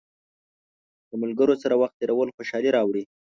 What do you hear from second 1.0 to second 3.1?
د ملګرو سره وخت تېرول خوشحالي راوړي.